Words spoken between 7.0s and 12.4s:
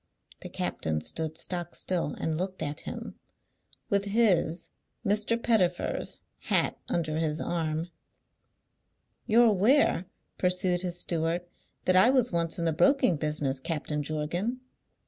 his arm. "You're aware," pursued his steward, "that I was